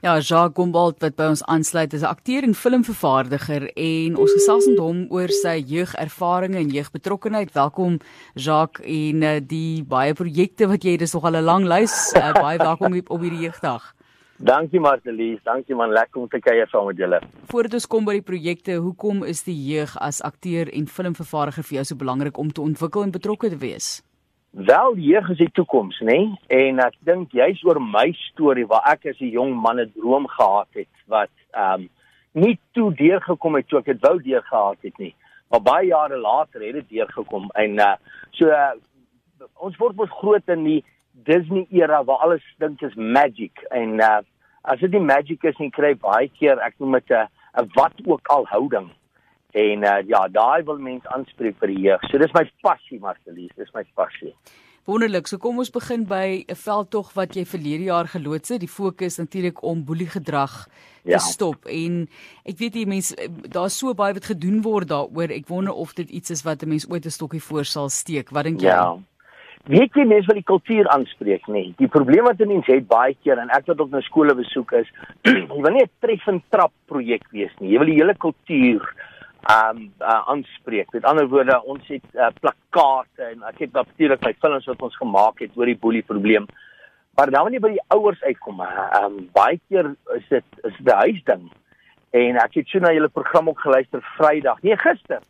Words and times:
Ja, 0.00 0.12
Jacques 0.20 0.54
Gombold 0.54 1.00
wat 1.02 1.16
by 1.18 1.26
ons 1.32 1.40
aansluit 1.50 1.92
is 1.92 2.02
'n 2.02 2.12
akteur 2.14 2.44
en 2.46 2.54
filmvervaardiger 2.54 3.64
en 3.74 4.16
ons 4.16 4.32
gesels 4.32 4.66
met 4.66 4.78
hom 4.78 5.06
oor 5.10 5.28
sy 5.28 5.58
jeugervarings 5.66 6.54
en 6.56 6.68
jeugbetrokkenheid. 6.70 7.52
Welkom 7.52 7.98
Jacques 8.34 8.86
en 8.86 9.22
uh, 9.22 9.40
die 9.42 9.82
baie 9.82 10.14
projekte 10.14 10.68
wat 10.68 10.84
jy 10.84 10.96
dis 10.96 11.12
nog 11.12 11.24
al 11.24 11.36
'n 11.36 11.44
lang 11.44 11.64
lys. 11.64 12.14
Uh, 12.14 12.32
baie 12.32 12.58
welkom 12.58 12.94
op 13.08 13.20
hierdie 13.20 13.50
jeugdag. 13.50 13.94
Dankie 14.36 14.80
Martelies, 14.80 15.42
dankie 15.42 15.74
man, 15.74 15.90
lekker 15.90 16.20
om 16.20 16.28
te 16.28 16.38
kuier 16.38 16.68
saam 16.68 16.86
met 16.86 16.96
julle. 16.96 17.20
Voordat 17.50 17.74
ons 17.74 17.86
kom 17.86 18.04
by 18.04 18.12
die 18.12 18.22
projekte, 18.22 18.76
hoekom 18.78 19.24
is 19.24 19.42
die 19.42 19.74
jeug 19.74 19.96
as 19.98 20.22
akteur 20.22 20.70
en 20.72 20.86
filmvervaardiger 20.86 21.64
vir 21.64 21.74
jou 21.74 21.84
so 21.84 21.96
belangrik 21.96 22.38
om 22.38 22.52
te 22.52 22.60
ontwikkel 22.60 23.02
en 23.02 23.10
betrokke 23.10 23.48
te 23.48 23.58
wees? 23.58 24.07
Wel, 24.50 24.96
jeug 24.96 25.28
is 25.28 25.36
die 25.36 25.50
toekoms, 25.52 25.98
nê? 26.00 26.16
Nee? 26.16 26.36
En 26.46 26.78
ek 26.80 26.94
dink 27.04 27.34
jy's 27.36 27.60
oor 27.68 27.78
my 27.84 28.06
storie 28.30 28.64
waar 28.66 28.86
ek 28.88 29.04
as 29.10 29.20
'n 29.20 29.34
jong 29.34 29.52
man 29.54 29.80
'n 29.80 29.92
droom 29.94 30.26
gehad 30.26 30.68
het 30.72 30.94
wat 31.06 31.34
ehm 31.52 31.84
um, 31.84 31.88
nie 32.32 32.58
toe 32.72 32.94
deurgekom 32.94 33.54
het 33.54 33.68
toe 33.68 33.78
ek 33.78 33.84
dit 33.84 34.00
wou 34.00 34.16
deurgehad 34.22 34.78
het 34.80 34.98
nie. 34.98 35.14
Maar 35.50 35.62
baie 35.62 35.86
jare 35.86 36.16
later 36.16 36.64
het 36.64 36.74
dit 36.74 36.88
deurgekom 36.88 37.50
en 37.54 37.78
uh 37.78 37.96
so 38.30 38.48
uh, 38.48 38.72
ons 39.54 39.76
word 39.76 39.96
mos 39.96 40.10
groot 40.10 40.48
in 40.48 40.64
die 40.64 40.84
Disney 41.12 41.66
era 41.70 42.04
waar 42.04 42.24
alles 42.24 42.44
dink 42.58 42.82
is 42.82 42.94
magic 42.94 43.60
en 43.70 44.00
uh 44.00 44.20
as 44.62 44.80
dit 44.80 44.90
nie 44.90 45.00
magic 45.00 45.44
is 45.44 45.58
nie 45.58 45.70
kry 45.70 45.94
baie 45.94 46.28
keer 46.28 46.58
ek 46.58 46.74
noem 46.78 46.92
dit 46.92 47.10
'n 47.10 47.28
'n 47.60 47.70
wat 47.74 47.92
ook 48.06 48.26
al 48.28 48.46
houding. 48.46 48.90
En 49.52 49.84
uh, 49.84 49.98
ja, 50.06 50.28
daai 50.28 50.62
wil 50.64 50.78
mense 50.78 51.08
aanspreek 51.08 51.56
vir 51.58 51.68
die 51.72 51.84
jeug. 51.88 52.02
So 52.10 52.18
dis 52.18 52.32
my 52.34 52.44
passie, 52.60 52.98
Marcelies, 53.00 53.54
dis 53.56 53.72
my 53.74 53.84
passie. 53.96 54.34
Wonderlik. 54.88 55.26
So 55.28 55.36
kom 55.36 55.58
ons 55.60 55.70
begin 55.72 56.06
by 56.08 56.44
'n 56.48 56.56
veldtog 56.56 57.12
wat 57.12 57.34
jy 57.36 57.44
verlede 57.44 57.84
jaar 57.88 58.08
geloods 58.08 58.48
het. 58.48 58.60
Die 58.60 58.68
fokus 58.68 59.18
natuurlik 59.18 59.62
om 59.62 59.84
boeliegedrag 59.84 60.68
te 61.04 61.10
ja. 61.10 61.18
stop. 61.18 61.66
En 61.66 62.08
ek 62.44 62.56
weet 62.58 62.74
jy 62.74 62.84
mense 62.86 63.16
daar's 63.48 63.76
so 63.78 63.92
baie 63.94 64.14
wat 64.16 64.24
gedoen 64.24 64.62
word 64.62 64.88
daaroor. 64.88 65.28
Ek 65.28 65.48
wonder 65.48 65.74
of 65.74 65.92
dit 65.92 66.08
iets 66.10 66.30
is 66.30 66.42
wat 66.42 66.62
'n 66.62 66.68
mens 66.68 66.88
ooit 66.88 67.04
'n 67.04 67.10
stokkie 67.10 67.42
voor 67.42 67.64
sal 67.64 67.88
steek. 67.88 68.30
Wat 68.30 68.44
dink 68.44 68.60
jy? 68.60 68.68
Ja. 68.68 68.96
Weet 69.68 69.92
jy 69.92 70.04
mense 70.04 70.26
wil 70.26 70.40
die 70.40 70.52
kultuur 70.52 70.88
aanspreek 70.88 71.44
nê. 71.48 71.76
Die 71.76 71.88
probleem 71.88 72.24
wat 72.24 72.38
mense 72.38 72.72
het 72.72 72.88
baie 72.88 73.16
keer 73.22 73.38
en 73.38 73.48
ek 73.50 73.66
wat 73.66 73.80
op 73.80 73.92
'n 73.92 74.00
skole 74.00 74.34
besoek 74.34 74.72
is, 74.72 74.88
jy 75.24 75.46
wil 75.48 75.72
nie 75.72 75.84
'n 75.84 75.90
treffend 76.00 76.42
trap 76.48 76.72
projek 76.86 77.24
wees 77.30 77.52
nie. 77.60 77.72
Jy 77.72 77.78
wil 77.78 77.92
die 77.92 78.00
hele 78.00 78.14
kultuur 78.14 78.88
um 79.48 79.84
uh, 80.00 80.22
aanspreek. 80.28 80.92
Met 80.92 81.04
ander 81.08 81.28
woorde, 81.28 81.56
ons 81.64 81.86
het 81.88 82.04
uh, 82.14 82.28
plakkate 82.40 83.30
en 83.30 83.46
ek 83.48 83.62
het 83.64 83.72
natuurlik 83.72 84.24
my 84.26 84.34
films 84.42 84.68
wat 84.68 84.82
ons 84.84 84.98
gemaak 85.00 85.40
het 85.44 85.56
oor 85.56 85.70
die 85.70 85.78
boelie 85.78 86.04
probleem. 86.04 86.48
Maar 87.16 87.32
dan 87.34 87.48
wanneer 87.48 87.64
by 87.64 87.72
die 87.74 87.86
ouers 87.94 88.20
uitkom, 88.22 88.60
um 89.00 89.16
baie 89.34 89.58
keer 89.68 89.94
is 90.14 90.28
dit 90.30 90.60
is 90.68 90.76
die 90.78 90.98
huisding. 91.00 91.48
En 92.16 92.38
ek 92.40 92.60
het 92.60 92.70
so 92.70 92.80
na 92.80 92.92
julle 92.94 93.10
program 93.12 93.50
ook 93.50 93.64
geluister 93.64 94.04
Vrydag, 94.16 94.60
nee 94.62 94.76
gister. 94.78 95.24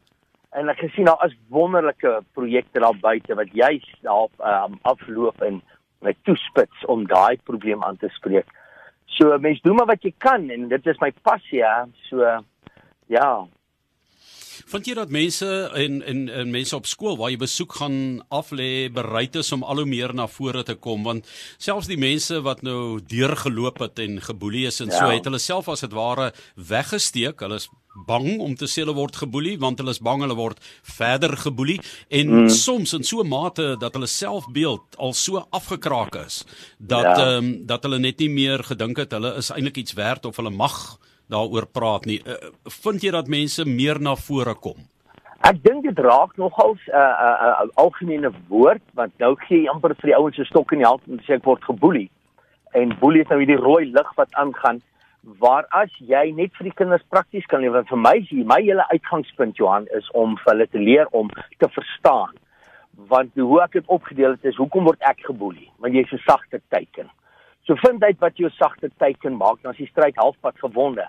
En 0.57 0.71
ek 0.73 0.81
gesien 0.81 1.09
daar 1.09 1.25
is 1.27 1.37
wonderlike 1.53 2.13
projekte 2.37 2.81
daar 2.81 2.97
buite 3.01 3.35
wat 3.37 3.51
juis 3.53 3.87
daar 4.03 4.29
um, 4.51 4.79
afloop 4.89 5.43
en 5.45 5.61
my 6.05 6.15
toespits 6.25 6.85
om 6.87 7.07
daai 7.07 7.39
probleem 7.45 7.83
aan 7.85 7.99
te 8.01 8.09
spreek. 8.15 8.49
So 9.19 9.37
mense 9.39 9.65
doen 9.65 9.77
maar 9.77 9.91
wat 9.91 10.05
jy 10.05 10.13
kan 10.19 10.49
en 10.51 10.69
dit 10.71 10.87
is 10.87 11.01
my 11.03 11.11
passie, 11.23 11.61
ja. 11.61 11.87
So 12.09 12.25
ja, 13.09 13.31
Vind 14.67 14.87
jy 14.87 14.95
dat 14.95 15.11
mense 15.11 15.71
en 15.75 16.03
en 16.03 16.29
en 16.29 16.51
mense 16.51 16.77
op 16.77 16.87
skool 16.87 17.17
waar 17.17 17.31
jy 17.31 17.39
besoek 17.41 17.79
gaan 17.81 18.23
af 18.29 18.51
lê 18.51 18.89
bereid 18.93 19.37
is 19.37 19.53
om 19.53 19.63
al 19.63 19.83
hoe 19.83 19.87
meer 19.87 20.15
na 20.15 20.27
vore 20.27 20.63
te 20.63 20.75
kom 20.75 21.03
want 21.05 21.27
selfs 21.59 21.87
die 21.87 21.99
mense 21.99 22.41
wat 22.43 22.63
nou 22.63 23.01
deurgeloop 23.01 23.79
het 23.79 23.99
en 23.99 24.21
geboelie 24.23 24.67
is 24.67 24.81
en 24.81 24.91
ja. 24.91 24.99
so 24.99 25.11
het 25.11 25.25
hulle 25.25 25.39
self 25.39 25.69
as 25.69 25.81
dit 25.81 25.93
ware 25.93 26.33
weggesteek. 26.55 27.41
Hulle 27.41 27.61
is 27.63 27.69
bang 28.07 28.39
om 28.41 28.55
te 28.55 28.69
sê 28.71 28.83
hulle 28.85 28.95
word 28.97 29.17
geboelie 29.19 29.57
want 29.59 29.81
hulle 29.81 29.95
is 29.95 30.03
bang 30.05 30.23
hulle 30.23 30.37
word 30.39 30.61
verder 30.99 31.35
geboelie 31.41 31.79
en 32.15 32.31
mm. 32.45 32.49
soms 32.53 32.95
in 32.95 33.05
so 33.05 33.23
'n 33.23 33.29
mate 33.29 33.77
dat 33.81 33.95
hulle 33.95 34.07
selfbeeld 34.07 34.97
al 34.97 35.13
so 35.13 35.47
afgekraak 35.51 36.15
is 36.27 36.45
dat 36.79 37.05
ehm 37.05 37.19
ja. 37.19 37.37
um, 37.37 37.67
dat 37.67 37.83
hulle 37.83 37.99
net 37.99 38.19
nie 38.19 38.31
meer 38.31 38.63
gedink 38.65 38.97
het 38.97 39.13
hulle 39.13 39.35
is 39.37 39.51
eintlik 39.51 39.77
iets 39.77 39.93
werd 39.93 40.25
of 40.25 40.37
hulle 40.37 40.51
mag 40.51 40.99
daaroor 41.29 41.67
praat 41.67 42.07
nie. 42.07 42.21
Uh, 42.25 42.53
vind 42.85 43.03
jy 43.05 43.13
dat 43.15 43.29
mense 43.29 43.65
meer 43.69 44.01
na 44.01 44.17
vore 44.17 44.55
kom? 44.55 44.87
Ek 45.47 45.61
dink 45.63 45.85
dit 45.87 45.99
raak 46.03 46.35
nogals 46.37 46.81
'n 46.89 46.91
uh, 46.91 46.99
'n 46.99 47.27
uh, 47.27 47.63
uh, 47.63 47.69
algemene 47.85 48.31
woord 48.49 48.83
want 48.95 49.13
nou 49.19 49.35
gee 49.47 49.63
jy 49.63 49.69
amper 49.71 49.95
vir 49.95 50.11
die 50.11 50.17
ouens 50.17 50.37
se 50.37 50.45
stok 50.45 50.73
in 50.73 50.83
die 50.83 50.89
hand 50.89 51.03
om 51.07 51.19
te 51.19 51.25
sê 51.25 51.37
ek 51.37 51.45
word 51.45 51.63
geboelie. 51.65 52.11
En 52.75 52.97
boelie 53.01 53.23
is 53.23 53.29
nou 53.29 53.39
hierdie 53.39 53.63
rooi 53.63 53.85
lig 53.87 54.11
wat 54.17 54.35
aangaan 54.35 54.83
waar 55.23 55.67
as 55.71 55.93
jy 55.99 56.33
net 56.33 56.51
vir 56.57 56.65
die 56.71 56.77
kinders 56.81 57.05
prakties 57.11 57.47
kan 57.47 57.65
want 57.71 57.89
vir 57.89 57.99
my 57.99 58.17
is 58.17 58.33
my 58.47 58.61
hele 58.63 58.85
uitgangspunt 58.91 59.57
Johan 59.57 59.87
is 59.99 60.11
om 60.11 60.37
vir 60.37 60.53
hulle 60.53 60.67
te 60.67 60.79
leer 60.79 61.07
om 61.13 61.31
te 61.59 61.69
verstaan. 61.69 62.35
Want 63.09 63.31
hoe 63.35 63.63
ek 63.63 63.73
dit 63.73 63.87
opgedeel 63.87 64.31
het 64.31 64.45
is 64.45 64.57
hoekom 64.57 64.85
word 64.85 65.01
ek 65.01 65.21
geboelie? 65.27 65.71
Want 65.79 65.95
jy's 65.95 66.13
'n 66.13 66.23
sagte 66.27 66.61
teiken. 66.69 67.11
So 67.67 67.75
vind 67.77 68.03
uit 68.03 68.19
wat 68.19 68.37
jou 68.37 68.51
sagte 68.51 68.91
teiken 68.99 69.37
maak, 69.37 69.63
dan 69.63 69.73
is 69.73 69.79
die 69.79 69.93
stryd 69.93 70.17
halfpad 70.17 70.59
gewonde 70.59 71.07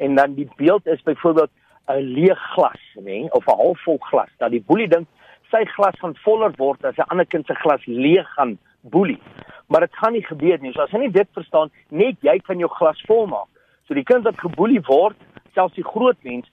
en 0.00 0.14
dan 0.14 0.34
die 0.34 0.48
beeld 0.56 0.86
is 0.86 1.02
byvoorbeeld 1.02 1.50
'n 1.86 2.04
leeg 2.16 2.40
glas, 2.54 2.82
nê, 2.94 3.28
of 3.30 3.46
'n 3.46 3.60
halfvol 3.62 3.98
glas. 3.98 4.32
Dat 4.38 4.50
die 4.50 4.64
boelie 4.66 4.88
dink 4.88 5.08
sy 5.50 5.64
glas 5.64 5.98
gaan 5.98 6.16
voller 6.24 6.52
word 6.56 6.84
as 6.84 6.96
'n 6.96 7.10
ander 7.10 7.26
kind 7.26 7.46
se 7.46 7.54
glas 7.54 7.84
leeg 7.86 8.28
gaan 8.34 8.58
boelie. 8.80 9.22
Maar 9.66 9.80
dit 9.80 9.96
gaan 9.96 10.12
nie 10.12 10.24
gebeur 10.24 10.58
nie. 10.60 10.72
So 10.72 10.82
as 10.82 10.90
jy 10.90 10.98
nie 10.98 11.10
dit 11.10 11.28
verstaan, 11.32 11.70
net 11.88 12.16
jy 12.20 12.38
kan 12.38 12.58
jou 12.58 12.70
glas 12.70 13.02
vol 13.06 13.26
maak. 13.26 13.48
So 13.86 13.94
die 13.94 14.04
kind 14.04 14.24
wat 14.24 14.38
geboelie 14.38 14.80
word, 14.80 15.16
selfs 15.54 15.74
die 15.74 15.84
groot 15.84 16.16
mens, 16.22 16.46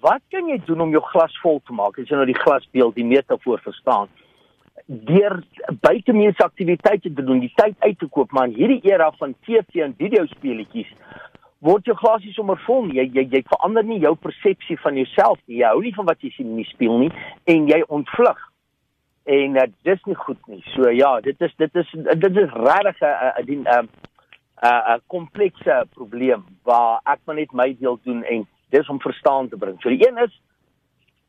wat 0.00 0.22
kan 0.30 0.48
jy 0.48 0.58
doen 0.64 0.80
om 0.80 0.90
jou 0.90 1.02
glas 1.02 1.38
vol 1.42 1.60
te 1.66 1.72
maak? 1.72 1.98
As 1.98 2.08
jy 2.08 2.16
nou 2.16 2.26
die 2.26 2.42
glasbeeld, 2.44 2.94
die 2.94 3.04
metafoor 3.04 3.58
verstaan 3.58 4.08
deur 4.88 5.42
buitemuurse 5.80 6.44
aktiwiteite 6.44 7.12
te 7.12 7.22
doen, 7.24 7.40
die 7.40 7.52
tyd 7.54 7.74
uit 7.78 7.98
te 7.98 8.06
koop, 8.06 8.30
maar 8.32 8.48
in 8.48 8.54
hierdie 8.54 8.80
era 8.88 9.10
van 9.18 9.34
TV 9.44 9.82
en 9.84 9.94
videospeletjies 9.98 10.88
word 11.64 11.86
jou 11.86 11.96
glasie 11.98 12.32
sommer 12.32 12.58
vol 12.66 12.86
nie. 12.86 13.00
Jy 13.00 13.06
jy 13.18 13.24
jy 13.32 13.42
verander 13.50 13.86
nie 13.86 14.00
jou 14.02 14.14
persepsie 14.16 14.78
van 14.82 14.98
jouself 15.00 15.40
nie. 15.46 15.60
Jy 15.62 15.72
hou 15.72 15.82
nie 15.82 15.94
van 15.96 16.08
wat 16.10 16.22
jy 16.22 16.30
sien 16.36 16.52
in 16.52 16.60
die 16.62 16.68
spieël 16.70 16.98
nie 17.04 17.10
en 17.50 17.66
jy 17.70 17.80
ontvlug. 17.88 18.44
En 19.28 19.58
uh, 19.60 19.66
dis 19.84 20.04
nie 20.08 20.16
goed 20.16 20.40
nie. 20.48 20.62
So 20.74 20.90
ja, 20.94 21.18
dit 21.24 21.40
is 21.44 21.56
dit 21.60 21.82
is 21.82 21.90
dit 21.94 22.42
is 22.44 22.54
regtig 22.54 23.02
'n 23.02 23.44
'n 23.44 23.66
'n 23.80 23.88
'n 24.62 25.00
komplekse 25.06 25.84
probleem 25.94 26.44
waar 26.64 27.00
ek 27.04 27.20
maar 27.24 27.36
net 27.36 27.52
my 27.52 27.76
deel 27.80 27.98
doen 28.04 28.22
en 28.24 28.46
dis 28.70 28.88
om 28.88 29.00
verstaan 29.00 29.48
te 29.48 29.56
bring. 29.56 29.80
So 29.80 29.88
die 29.88 30.08
een 30.08 30.18
is 30.18 30.40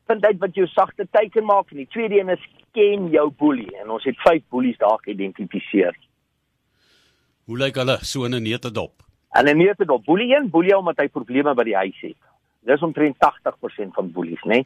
vind 0.06 0.24
uit 0.24 0.38
wat 0.38 0.54
jou 0.54 0.66
sagte 0.66 1.06
teiken 1.10 1.44
maak 1.44 1.70
en 1.70 1.76
die 1.76 1.90
tweede 1.90 2.18
een 2.18 2.28
is 2.28 2.48
ken 2.72 3.10
jou 3.10 3.30
boelie 3.30 3.70
en 3.82 3.90
ons 3.90 4.04
het 4.04 4.18
vyf 4.26 4.42
boelies 4.48 4.78
daar 4.78 4.98
geïdentifiseer. 5.02 5.94
Hoe 7.44 7.58
lyk 7.58 7.74
hulle 7.74 7.98
so 8.02 8.24
in 8.24 8.34
'n 8.34 8.42
neete 8.42 8.70
dop? 8.70 9.09
En 9.30 9.46
dit 9.46 9.90
op 9.90 10.04
boelie 10.04 10.34
een, 10.34 10.50
boelie 10.50 10.76
omdat 10.76 10.98
hy 10.98 11.08
probleme 11.08 11.54
by 11.54 11.64
die 11.64 11.76
huis 11.76 11.98
het. 12.00 12.18
Dis 12.66 12.82
omtrent 12.82 13.16
80% 13.16 13.94
van 13.96 14.10
boelies, 14.12 14.42
né? 14.42 14.60
Nee? 14.60 14.64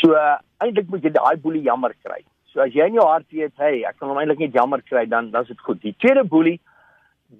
So 0.00 0.16
uh, 0.18 0.38
eintlik 0.64 0.88
moet 0.90 1.04
jy 1.04 1.12
daai 1.14 1.36
boelie 1.38 1.62
jammer 1.62 1.94
kry. 2.02 2.22
So 2.50 2.64
as 2.64 2.74
jy 2.74 2.88
in 2.88 2.98
jou 2.98 3.04
hart 3.06 3.28
weet, 3.30 3.54
hey, 3.62 3.82
ek 3.86 4.00
kan 4.00 4.10
hom 4.10 4.18
eintlik 4.18 4.40
net 4.42 4.56
jammer 4.56 4.82
kry, 4.82 5.04
dan 5.06 5.30
dan 5.30 5.46
is 5.46 5.52
dit 5.52 5.60
goed. 5.60 5.80
Die 5.84 5.94
tweede 6.02 6.24
boelie 6.28 6.58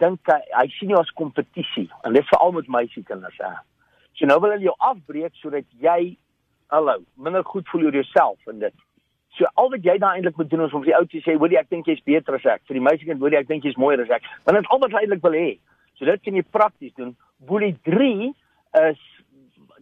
dink 0.01 0.31
hy, 0.31 0.39
hy 0.55 0.67
sien 0.77 0.93
jou 0.93 1.01
as 1.01 1.11
kompetisie 1.19 1.89
en 2.07 2.15
dit 2.17 2.29
veral 2.31 2.55
met 2.57 2.71
meisiekinders 2.77 3.41
hè. 3.43 3.51
So 4.17 4.29
nou 4.29 4.39
wil 4.45 4.55
hy 4.55 4.63
jou 4.63 4.77
afbreek 4.79 5.35
sodat 5.41 5.67
jy 5.83 6.15
hallo, 6.73 7.03
minder 7.21 7.45
goed 7.45 7.69
voel 7.73 7.89
oor 7.89 7.99
jouself 8.01 8.53
en 8.53 8.63
dit. 8.63 8.77
So 9.37 9.49
al 9.61 9.73
wat 9.73 9.85
jy 9.85 9.99
daai 10.01 10.15
eintlik 10.15 10.39
moet 10.41 10.51
doen 10.53 10.65
is 10.69 10.73
om 10.77 10.85
vir 10.85 10.93
die 10.93 10.99
ou 11.01 11.07
te 11.09 11.21
sê, 11.25 11.37
"Hoorie, 11.37 11.59
ek 11.59 11.71
dink 11.71 11.87
jy's 11.87 12.05
beter 12.05 12.35
as 12.35 12.47
ek." 12.47 12.63
Vir 12.69 12.75
die 12.75 12.87
meisiekind, 12.87 13.21
"Hoorie, 13.21 13.39
ek 13.39 13.49
dink 13.49 13.65
jy's 13.65 13.77
mooier 13.77 14.01
as 14.01 14.11
ek." 14.11 14.23
Want 14.45 14.57
dit 14.57 14.65
is 14.65 14.71
al 14.71 14.79
wat 14.79 14.93
hy 14.93 15.03
eintlik 15.05 15.23
wil 15.23 15.33
hê. 15.33 15.59
So 15.99 16.09
dit 16.09 16.23
kan 16.25 16.39
jy 16.39 16.45
prakties 16.51 16.95
doen. 16.99 17.15
Boelie 17.47 17.75
3 17.89 18.31
is 18.83 19.01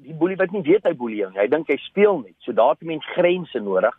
die 0.00 0.16
boelie 0.16 0.38
wat 0.40 0.52
nie 0.54 0.64
weet 0.66 0.86
hy 0.88 0.94
boelie 0.96 1.26
nie. 1.28 1.40
Hy 1.40 1.48
dink 1.52 1.68
hy 1.70 1.76
speel 1.84 2.22
net. 2.22 2.36
So 2.44 2.56
daar 2.56 2.74
het 2.74 2.86
mens 2.88 3.06
grense 3.14 3.60
nodig. 3.62 3.96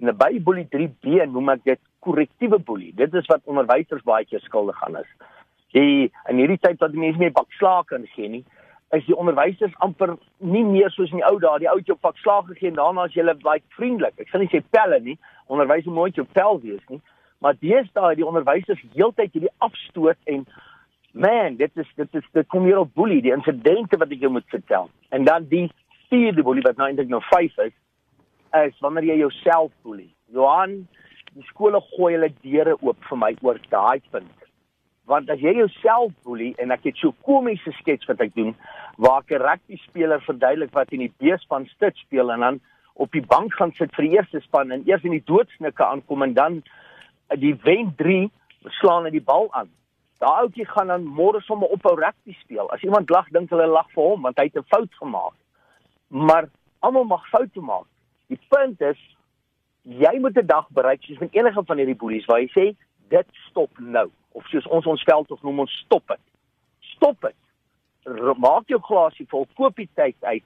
En 0.00 0.12
by 0.16 0.32
boelie 0.44 0.66
3B 0.72 1.26
noem 1.30 1.52
ek 1.56 1.66
dit 1.68 1.82
korrektiewe 2.04 2.58
boelie. 2.58 2.92
Dit 2.96 3.14
is 3.14 3.28
wat 3.30 3.44
onderwysers 3.44 4.04
baie 4.06 4.24
keer 4.24 4.42
skuldig 4.44 4.78
aan 4.86 5.00
is. 5.02 5.10
Die 5.76 6.08
in 6.30 6.40
hierdie 6.40 6.58
tyd 6.58 6.80
die 6.80 6.98
mense 7.02 7.20
meer 7.20 7.34
bakslae 7.36 7.84
kan 7.86 8.06
gee 8.14 8.30
nie, 8.32 8.44
is 8.96 9.04
die 9.06 9.14
onderwysers 9.14 9.74
amper 9.84 10.16
nie 10.42 10.64
meer 10.66 10.90
soos 10.90 11.12
in 11.12 11.20
die 11.20 11.28
ou 11.28 11.36
dae, 11.42 11.60
die 11.62 11.70
ou 11.70 11.78
jou 11.84 11.94
bakslae 12.02 12.42
gegee 12.48 12.72
en 12.72 12.80
daarna 12.80 13.06
as 13.06 13.14
jy 13.14 13.26
baie 13.44 13.62
vriendelik. 13.76 14.16
Ek 14.18 14.32
sê 14.32 14.40
nie 14.40 14.50
sê 14.50 14.62
pelle 14.74 14.98
nie. 15.04 15.18
Onderwysers 15.52 15.94
moet 15.94 16.18
jou 16.18 16.26
pel 16.34 16.58
wees 16.64 16.82
nie. 16.90 17.00
Maar 17.40 17.56
deesdae 17.60 18.16
die 18.18 18.26
onderwysers 18.26 18.82
heeltyd 18.96 19.32
hierdie 19.36 19.54
afstoot 19.64 20.18
en 20.26 20.42
Man, 21.12 21.56
dit 21.56 21.70
is 21.74 21.88
dit 21.96 22.14
is 22.14 22.26
dit 22.32 22.46
kom 22.46 22.64
hier 22.64 22.78
op 22.78 22.94
boelie, 22.94 23.22
die 23.22 23.34
insidente 23.34 23.98
wat 23.98 24.12
ek 24.14 24.22
jou 24.22 24.30
moet 24.30 24.46
vertel. 24.52 24.90
En 25.10 25.24
dan 25.26 25.48
die 25.50 25.66
vierde 26.10 26.44
boelie 26.46 26.62
wat 26.62 26.78
nou 26.78 26.86
eintlik 26.86 27.10
nou 27.10 27.22
5 27.26 27.56
is, 27.66 27.74
is 28.60 28.76
wanneer 28.84 29.08
jy 29.10 29.16
jouself 29.24 29.72
boelie. 29.82 30.12
Johan, 30.30 30.84
die 31.34 31.46
skole 31.48 31.80
gooi 31.96 32.12
hulle 32.14 32.30
deure 32.44 32.76
oop 32.78 32.98
vir 33.08 33.18
my 33.18 33.32
oor 33.42 33.58
daai 33.72 33.98
punt. 34.14 34.46
Want 35.10 35.30
as 35.34 35.42
jy 35.42 35.56
jouself 35.58 36.14
boelie 36.22 36.52
en 36.62 36.70
ek 36.70 36.86
het 36.86 37.02
so 37.02 37.14
komiese 37.26 37.74
skets 37.80 38.06
wat 38.06 38.22
ek 38.22 38.36
doen 38.38 38.54
waar 39.02 39.24
ek 39.24 39.34
'n 39.34 39.42
rugby 39.42 39.80
speler 39.82 40.22
verduidelik 40.22 40.72
wat 40.74 40.92
in 40.92 41.02
die 41.02 41.14
beespan 41.18 41.66
stit 41.74 41.96
speel 41.96 42.30
en 42.30 42.40
dan 42.40 42.60
op 42.94 43.10
die 43.10 43.26
bank 43.26 43.54
gaan 43.54 43.72
sit 43.74 43.94
vir 43.96 44.06
die 44.06 44.14
eerste 44.14 44.40
span 44.46 44.70
en 44.70 44.86
eers 44.86 45.02
in 45.02 45.16
die 45.16 45.26
doodsnikke 45.26 45.84
aankom 45.84 46.22
en 46.22 46.34
dan 46.34 46.62
die 47.34 47.54
wen 47.64 47.94
3 47.96 48.30
slaan 48.78 49.04
hy 49.04 49.10
die 49.10 49.26
bal 49.26 49.48
aan. 49.50 49.70
Daai 50.20 50.42
ouetjie 50.44 50.66
gaan 50.68 50.90
dan 50.92 51.06
môre 51.16 51.40
sommer 51.40 51.70
ophou 51.72 51.94
rugby 51.96 52.34
speel. 52.42 52.68
As 52.74 52.82
iemand 52.84 53.10
lag, 53.10 53.28
dink 53.32 53.50
hulle 53.50 53.66
lag 53.66 53.88
vir 53.94 54.04
hom 54.04 54.26
want 54.28 54.38
hy 54.38 54.50
het 54.50 54.56
'n 54.56 54.68
fout 54.68 54.94
gemaak. 55.00 55.36
Maar 56.08 56.48
almal 56.80 57.04
mag 57.04 57.28
foute 57.28 57.60
maak. 57.60 57.86
Die 58.28 58.40
punt 58.48 58.80
is 58.80 59.00
jy 59.82 60.18
moet 60.20 60.36
'n 60.36 60.46
dag 60.46 60.68
bereik 60.70 61.02
soos 61.02 61.18
met 61.18 61.34
enige 61.34 61.64
van 61.64 61.76
hierdie 61.76 61.96
boelies 61.96 62.26
waar 62.26 62.40
jy 62.40 62.50
sê 62.52 62.76
dit 63.08 63.26
stop 63.48 63.70
nou 63.78 64.10
of 64.32 64.46
soos 64.46 64.66
ons 64.66 64.86
ons 64.86 65.02
veld 65.02 65.30
of 65.30 65.42
noem 65.42 65.60
ons 65.60 65.78
stop 65.84 66.06
dit. 66.08 66.20
Stop 66.80 67.20
dit. 67.20 67.36
Maak 68.36 68.68
jou 68.68 68.80
glasie 68.80 69.26
vol, 69.28 69.46
koop 69.54 69.76
die 69.76 69.88
tyd 69.94 70.16
uit 70.20 70.44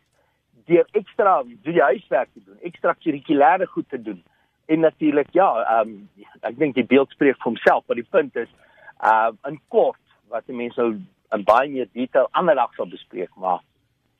deur 0.66 0.86
ekstra 0.92 1.42
doen 1.42 1.74
jy 1.74 1.80
huiswerk 1.80 2.30
te 2.32 2.40
doen, 2.44 2.58
ekstra 2.62 2.94
kurrikulêre 2.94 3.66
goed 3.66 3.88
te 3.88 4.02
doen. 4.02 4.22
En 4.66 4.80
natuurlik 4.80 5.28
ja, 5.32 5.48
ehm 5.62 5.88
um, 5.88 6.26
ek 6.40 6.58
dink 6.58 6.74
die 6.74 6.86
beeld 6.86 7.10
spreek 7.10 7.36
vir 7.36 7.50
homself, 7.50 7.84
maar 7.86 7.96
die 7.96 8.10
punt 8.10 8.36
is 8.36 8.48
uh 9.02 9.32
in 9.48 9.60
kort 9.68 10.00
wat 10.32 10.46
mense 10.48 10.80
nou 10.80 10.98
in 11.34 11.44
baie 11.46 11.70
meer 11.70 11.88
detail 11.92 12.28
ander 12.32 12.54
dag 12.54 12.74
sal 12.76 12.86
bespreek, 12.90 13.32
maar 13.36 13.62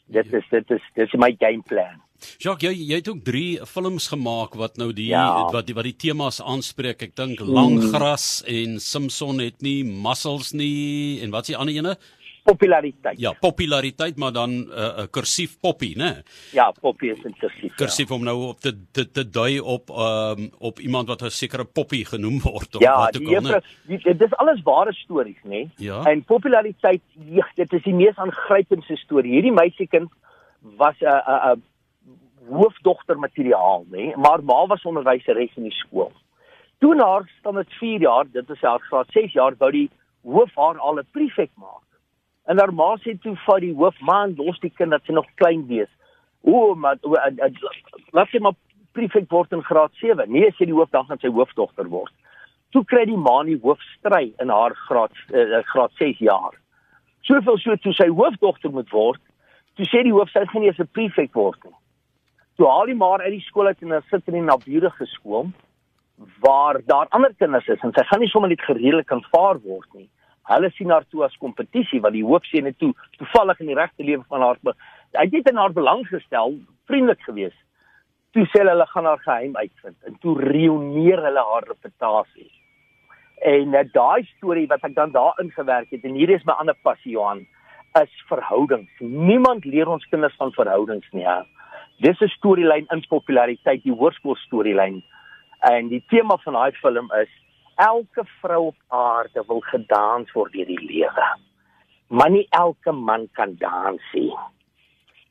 dit 0.07 0.33
is 0.33 0.49
dit 0.51 0.71
is 0.71 0.89
dit 0.95 1.07
is 1.07 1.21
my 1.21 1.31
game 1.39 1.63
plan. 1.63 2.01
Jacques, 2.41 2.65
jy 2.65 2.89
jy 2.89 2.99
het 3.01 3.09
ook 3.11 3.23
3 3.27 3.67
films 3.69 4.09
gemaak 4.13 4.55
wat 4.59 4.79
nou 4.81 4.93
die 4.97 5.11
ja. 5.11 5.51
wat 5.53 5.67
die 5.69 5.77
wat 5.77 5.89
die 5.89 5.97
temas 6.07 6.41
aanspreek. 6.41 7.03
Ek 7.03 7.17
dink 7.17 7.41
Langgras 7.41 8.43
mm. 8.45 8.55
en 8.57 8.81
Simpson 8.81 9.43
het 9.43 9.61
nie 9.63 9.83
muscles 9.85 10.53
nie 10.57 11.21
en 11.25 11.35
wat 11.35 11.49
is 11.49 11.55
die 11.55 11.59
ander 11.59 11.75
ene? 11.75 11.97
Populariteit. 12.45 13.19
Ja, 13.19 13.33
populariteit, 13.41 14.17
maar 14.17 14.33
dan 14.33 14.51
'n 14.51 14.69
uh, 14.71 14.77
uh, 14.77 15.05
kursief 15.11 15.61
poppie, 15.61 15.97
né? 15.97 16.23
Ja, 16.53 16.73
poppie 16.81 17.11
is 17.11 17.23
'n 17.25 17.35
kursief. 17.39 17.71
Ja. 17.71 17.77
Kursief 17.77 18.09
ja. 18.09 18.15
om 18.15 18.25
nou 18.25 18.47
op 18.47 18.61
te 18.61 18.73
te, 18.93 19.11
te 19.11 19.29
dui 19.29 19.61
op 19.61 19.91
um, 19.91 20.51
op 20.59 20.79
iemand 20.79 21.09
wat 21.09 21.23
'n 21.23 21.31
sekere 21.31 21.65
poppie 21.65 22.05
genoem 22.05 22.41
word 22.41 22.77
of 22.77 22.81
ja, 22.81 22.97
wat 22.97 23.21
ook 23.21 23.27
al? 23.27 23.63
Ja, 23.87 23.99
dit 24.13 24.21
is 24.21 24.35
alles 24.35 24.63
ware 24.63 24.93
stories, 24.93 25.43
né? 25.43 25.69
Ja. 25.77 26.03
En 26.03 26.25
populariteit, 26.25 27.03
ja, 27.13 27.49
dit 27.55 27.73
is 27.73 27.83
die 27.83 27.95
mees 27.95 28.17
aangrypende 28.17 28.97
storie. 28.97 29.33
Hierdie 29.33 29.53
meisiekind 29.53 30.11
was 30.61 30.95
'n 31.01 31.07
'n 31.07 31.51
'n 31.53 31.63
hoofdogter 32.49 33.19
materiaal, 33.19 33.85
né? 33.91 34.15
Maar 34.17 34.45
ma 34.45 34.67
was 34.67 34.83
onderwyseres 34.85 35.57
in 35.57 35.63
die 35.63 35.73
skool. 35.73 36.13
Toe 36.79 37.03
haar 37.03 37.31
staan 37.39 37.55
dit 37.55 37.73
4 37.73 38.01
jaar, 38.01 38.25
dit 38.33 38.51
is 38.51 38.61
haar 38.61 38.81
graad 38.81 39.07
6 39.09 39.33
jaar, 39.33 39.55
wou 39.59 39.71
die 39.71 39.91
hoof 40.23 40.51
haar 40.55 40.79
al 40.79 40.99
'n 40.99 41.07
prefek 41.11 41.51
maak. 41.55 41.84
En 42.45 42.59
haar 42.59 42.73
ma 42.77 42.91
sê 43.01 43.15
toe 43.23 43.35
vir 43.47 43.63
die 43.65 43.75
hoofman, 43.77 44.35
los 44.37 44.59
die 44.61 44.73
kind 44.77 44.93
dat 44.93 45.05
sy 45.07 45.15
nog 45.17 45.29
klein 45.41 45.65
wees. 45.71 45.89
O, 46.45 46.75
maar 46.77 46.99
o, 47.03 47.15
a, 47.17 47.31
a, 47.41 47.49
laat 48.13 48.33
sy 48.33 48.41
maar 48.45 48.57
prefek 48.97 49.31
word 49.33 49.55
in 49.57 49.65
graad 49.65 49.95
7. 50.01 50.29
Nee, 50.29 50.51
sê 50.59 50.69
die 50.69 50.77
hoof 50.77 50.93
dan 50.93 51.09
gaan 51.09 51.23
sy 51.23 51.33
hoofdogter 51.33 51.89
word. 51.93 52.13
Toe 52.77 52.85
kry 52.91 53.07
die 53.09 53.21
ma 53.21 53.39
nie 53.47 53.57
hoofstry 53.63 54.27
in 54.43 54.53
haar 54.53 54.75
graad 54.85 55.15
uh, 55.33 55.63
graad 55.71 55.95
6 56.01 56.21
jaar. 56.27 56.59
Soveel 57.25 57.57
so 57.63 57.77
toe 57.81 57.95
sy 57.97 58.11
hoofdogter 58.13 58.75
moet 58.75 58.93
word, 58.93 59.23
toe 59.79 59.89
sê 59.89 60.05
die 60.05 60.13
hoof 60.13 60.33
sy 60.35 60.45
gaan 60.51 60.67
nie 60.67 60.73
eens 60.73 60.83
'n 60.83 60.93
prefek 60.93 61.33
word 61.33 61.61
nie. 61.65 61.77
Toe 62.59 62.69
haal 62.69 62.93
die 62.93 62.99
maar 62.99 63.25
uit 63.25 63.39
die 63.39 63.47
skool 63.49 63.73
uit 63.73 63.81
en 63.83 63.97
sy 63.97 64.03
sit 64.11 64.29
in 64.29 64.37
'n 64.43 64.51
naburige 64.53 65.07
skool 65.17 65.49
waar 66.45 66.79
daar 66.87 67.09
ander 67.11 67.33
kinders 67.39 67.67
is 67.69 67.81
en 67.83 67.93
sy 67.97 68.05
gaan 68.05 68.21
nie 68.21 68.29
sommer 68.29 68.49
net 68.49 68.61
gereedelik 68.61 69.11
aanvaar 69.11 69.59
word 69.65 69.89
nie 69.95 70.09
hulle 70.53 70.71
sien 70.77 70.91
haar 70.91 71.05
toe 71.11 71.25
as 71.25 71.37
kompetisie 71.43 72.01
wat 72.05 72.13
die 72.13 72.25
hoof 72.25 72.45
sien 72.51 72.65
net 72.69 72.79
toe 72.79 72.93
toevallig 73.19 73.61
in 73.61 73.73
die 73.73 73.79
regte 73.79 74.05
lewe 74.05 74.25
van 74.29 74.43
haar 74.47 74.59
hy 74.65 75.29
het 75.33 75.49
in 75.51 75.61
haar 75.61 75.73
belang 75.73 76.05
gestel 76.09 76.59
vriendelik 76.91 77.23
geweest 77.29 77.61
toe 78.35 78.45
sê 78.51 78.65
hulle 78.67 78.87
gaan 78.91 79.07
haar 79.07 79.21
geheim 79.23 79.57
uitvind. 79.57 79.97
En 80.03 80.17
toe 80.19 80.35
reoneer 80.41 81.21
hulle 81.23 81.43
haar 81.51 81.67
reputasie. 81.69 82.51
En 83.47 83.71
net 83.71 83.93
daai 83.95 84.27
storie 84.37 84.67
wat 84.67 84.83
ek 84.83 84.97
dan 84.97 85.13
daar 85.15 85.39
ingewerk 85.39 85.93
het 85.95 86.03
en 86.05 86.17
hier 86.19 86.31
is 86.35 86.47
my 86.49 86.57
ander 86.59 86.75
passie 86.83 87.13
Johan 87.13 87.45
is 88.01 88.15
verhoudings. 88.27 88.91
Niemand 88.99 89.65
leer 89.65 89.89
ons 89.89 90.07
kinders 90.11 90.35
van 90.41 90.51
verhoudings 90.57 91.07
nie 91.13 91.23
ja 91.23 91.45
dis 91.99 92.21
'n 92.21 92.29
storielyn 92.29 92.87
in 92.91 93.05
populariteit 93.09 93.83
die 93.83 93.93
hoërskool 93.93 94.37
storielyn 94.37 95.03
en 95.61 95.89
die 95.89 96.03
tema 96.09 96.37
van 96.45 96.53
daai 96.53 96.73
film 96.73 97.11
is 97.23 97.31
elke 97.77 98.25
vrou 98.41 98.67
op 98.67 98.77
aarde 98.89 99.45
wil 99.47 99.61
gedans 99.71 100.33
word 100.33 100.53
deur 100.53 100.67
die 100.67 100.81
lewe. 100.81 101.29
Maar 102.09 102.31
nie 102.31 102.47
elke 102.51 102.93
man 102.93 103.29
kan 103.33 103.57
dans 103.59 104.13
nie. 104.13 104.33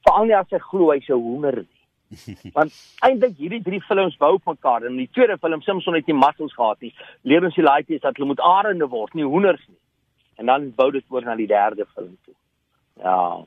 Veral 0.03 0.25
nie 0.25 0.35
as 0.37 0.49
hy 0.51 0.59
glo 0.59 0.91
hy's 0.91 1.09
'n 1.09 1.19
hoender 1.19 1.61
nie. 1.63 1.83
Want 2.57 2.73
eintlik 3.05 3.37
hierdie 3.37 3.61
drie 3.63 3.81
films 3.81 4.17
bou 4.17 4.33
op 4.35 4.45
mekaar. 4.45 4.85
In 4.85 4.97
die 4.97 5.09
tweede 5.11 5.37
film 5.37 5.61
Simpson 5.61 5.95
het 5.97 6.07
nie 6.07 6.17
muscles 6.17 6.53
gehad 6.53 6.81
nie. 6.81 6.93
Leer 7.21 7.43
ons 7.43 7.55
die 7.55 7.65
laaitjies 7.65 8.01
dat 8.01 8.17
hulle 8.17 8.27
moet 8.33 8.43
arende 8.43 8.87
word, 8.87 9.13
nie 9.13 9.25
hoenders 9.25 9.63
nie. 9.67 9.79
En 10.37 10.45
dan 10.45 10.71
bou 10.75 10.91
dit 10.91 11.05
oor 11.09 11.25
na 11.25 11.35
die 11.35 11.47
derde 11.47 11.85
film 11.95 12.17
toe. 12.25 12.35
Ja. 13.01 13.45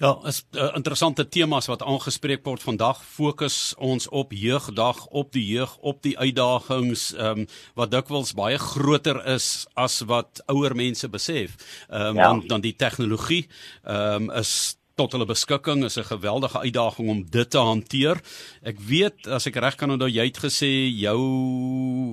Ja, 0.00 0.18
is 0.24 0.44
uh, 0.56 0.70
interessante 0.74 1.28
temas 1.28 1.66
wat 1.68 1.82
aangespreek 1.82 2.44
word 2.44 2.62
vandag. 2.64 3.02
Fokus 3.04 3.74
ons 3.76 4.08
op 4.08 4.32
jeugdag, 4.32 5.06
op 5.06 5.32
die 5.32 5.44
jeug, 5.44 5.76
op 5.76 6.02
die 6.02 6.16
uitdagings 6.18 7.10
ehm 7.12 7.44
um, 7.44 7.46
wat 7.76 7.92
dikwels 7.92 8.32
baie 8.32 8.58
groter 8.58 9.20
is 9.28 9.66
as 9.74 10.00
wat 10.08 10.40
ouer 10.46 10.74
mense 10.76 11.08
besef. 11.08 11.56
Ehm 11.88 12.00
um, 12.00 12.16
ja. 12.16 12.28
dan 12.28 12.46
dan 12.46 12.60
die 12.64 12.76
tegnologie 12.76 13.48
ehm 13.82 14.30
um, 14.30 14.30
is 14.40 14.79
tot 15.00 15.14
hulle 15.16 15.28
beskikking 15.28 15.84
is 15.86 15.96
'n 15.96 16.04
geweldige 16.04 16.58
uitdaging 16.58 17.08
om 17.08 17.20
dit 17.24 17.50
te 17.50 17.58
hanteer. 17.58 18.20
Ek 18.62 18.78
weet 18.78 19.26
as 19.26 19.46
ek 19.46 19.56
reg 19.56 19.76
kan 19.76 19.90
onthou 19.90 20.08
jy 20.08 20.24
het 20.24 20.38
gesê 20.38 20.90
jou 20.92 21.20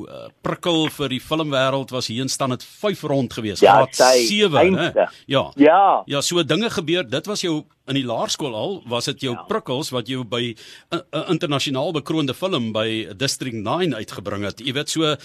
uh, 0.07 0.29
prikkel 0.41 0.89
vir 0.89 1.09
die 1.09 1.19
filmwêreld 1.19 1.91
was 1.91 2.07
hier 2.07 2.21
in 2.21 2.29
staan 2.29 2.51
het 2.51 2.63
5 2.63 3.01
rond 3.01 3.33
gewees. 3.33 3.59
Ja, 3.59 3.73
graad 3.73 3.95
7, 3.95 4.71
né? 4.71 4.93
Ja. 5.25 5.51
Ja. 5.55 6.03
Ja, 6.05 6.21
so 6.21 6.43
dinge 6.43 6.69
gebeur. 6.69 7.03
Dit 7.09 7.25
was 7.25 7.41
jou 7.41 7.65
in 7.87 7.95
die 7.95 8.05
laerskool 8.05 8.55
al, 8.55 8.83
was 8.85 9.05
dit 9.05 9.21
jou 9.21 9.33
ja. 9.35 9.43
prikkels 9.47 9.89
wat 9.89 10.07
jou 10.07 10.23
by 10.23 10.55
'n 10.91 10.95
uh, 10.95 10.99
uh, 11.11 11.29
internasionaal 11.29 11.91
bekroonde 11.91 12.33
film 12.33 12.71
by 12.71 13.07
District 13.17 13.55
9 13.55 13.95
uitgebring 13.95 14.43
het. 14.43 14.59
Jy 14.59 14.73
weet 14.73 14.89
so 14.89 15.15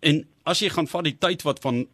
en 0.00 0.26
as 0.44 0.60
jy 0.60 0.68
gaan 0.70 0.86
vat 0.86 1.04
die 1.04 1.18
tyd 1.18 1.42
wat 1.42 1.58
van 1.60 1.86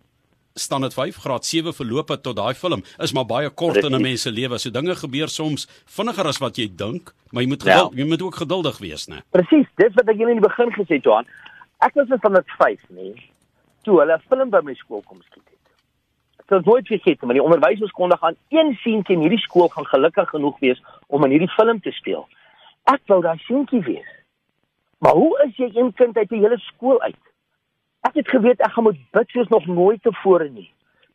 dit 0.55 0.95
5 0.95 1.17
graad 1.17 1.45
7 1.45 1.75
verloop 1.75 2.09
het 2.09 2.23
tot 2.23 2.37
daai 2.37 2.55
film 2.55 2.83
is 3.03 3.12
maar 3.12 3.27
baie 3.27 3.51
kort 3.51 3.77
in 3.77 3.95
'n 3.95 4.03
mens 4.03 4.23
se 4.23 4.31
lewe. 4.31 4.59
So 4.59 4.71
dinge 4.71 4.95
gebeur 4.95 5.28
soms 5.28 5.67
vinniger 5.85 6.26
as 6.26 6.38
wat 6.38 6.57
jy 6.57 6.69
dink, 6.76 7.12
maar 7.31 7.43
jy 7.43 7.49
moet 7.49 7.62
geduld, 7.62 7.93
ja. 7.93 8.02
jy 8.02 8.09
moet 8.09 8.23
ook 8.23 8.35
geduldig 8.35 8.78
wees, 8.78 9.07
né? 9.09 9.23
Presies, 9.31 9.67
dis 9.75 9.95
wat 9.95 10.09
ek 10.09 10.17
julle 10.17 10.31
in 10.31 10.40
die 10.40 10.49
begin 10.49 10.71
gesê 10.71 10.95
het, 10.95 11.05
Johan. 11.05 11.26
Ek 11.78 11.95
was 11.95 12.07
van 12.21 12.33
dit 12.33 12.50
5, 12.59 12.81
nê. 12.88 13.14
Toe 13.83 13.99
hulle 13.99 14.21
film 14.28 14.50
by 14.50 14.61
my 14.62 14.75
skool 14.75 15.02
kom 15.02 15.23
skiet 15.23 15.43
het. 15.45 15.67
Ek 16.38 16.45
sou 16.49 16.61
nooit 16.64 16.87
vergeet, 16.87 17.23
maar 17.23 17.35
die 17.35 17.43
onderwysers 17.43 17.90
kon 17.90 18.09
dan 18.09 18.19
gaan 18.19 18.37
een 18.49 18.78
seentjie 18.83 19.17
in 19.17 19.23
hierdie 19.23 19.43
skool 19.43 19.69
gaan 19.69 19.87
gelukkig 19.87 20.28
genoeg 20.28 20.59
wees 20.61 20.83
om 21.09 21.25
in 21.25 21.31
hierdie 21.31 21.55
film 21.57 21.81
te 21.81 21.90
speel. 21.90 22.28
Ek 22.85 23.00
wou 23.07 23.23
daai 23.23 23.38
seentjie 23.38 23.83
wees. 23.83 24.11
Maar 24.99 25.12
hoe 25.12 25.43
is 25.47 25.57
jy 25.57 25.71
een 25.75 25.93
kind 25.93 26.17
uit 26.17 26.28
die 26.28 26.40
hele 26.40 26.59
skool 26.59 27.00
uit? 27.00 27.19
Ek 28.14 28.21
het 28.23 28.28
geweet 28.30 28.61
ek 28.62 28.71
gaan 28.71 28.85
moet 28.87 28.99
bid 29.11 29.33
soos 29.35 29.49
nog 29.50 29.64
nooit 29.66 29.99
tevore 30.06 30.47
nie. 30.47 30.68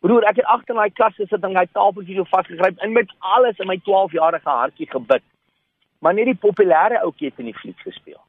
Broer, 0.03 0.25
ek 0.27 0.41
het 0.41 0.48
agter 0.51 0.74
in 0.74 0.79
daai 0.82 0.91
klas 0.91 1.13
gesit 1.15 1.46
en 1.48 1.53
daai 1.56 1.70
tafeltjie 1.72 2.18
so 2.18 2.27
vasgegryp 2.27 2.82
en 2.84 2.91
met 2.91 3.13
alles 3.36 3.62
in 3.63 3.70
my 3.70 3.77
12-jarige 3.86 4.50
hartjie 4.51 4.88
gebid. 4.91 5.24
Maar 6.03 6.18
net 6.18 6.27
die 6.27 6.41
populêre 6.44 7.00
ouetjie 7.00 7.29
het 7.29 7.39
in 7.39 7.48
die 7.48 7.56
fliek 7.56 7.79
gespeel. 7.88 8.20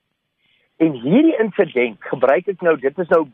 En 0.78 0.94
hierdie 1.02 1.34
insident 1.42 1.98
gebruik 2.12 2.46
ek 2.54 2.62
nou, 2.62 2.76
dit 2.78 3.02
is 3.02 3.10
nou 3.10 3.24